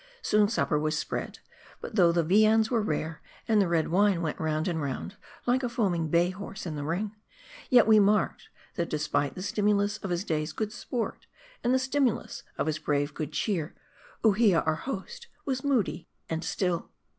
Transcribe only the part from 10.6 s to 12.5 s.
sport, and the stimulus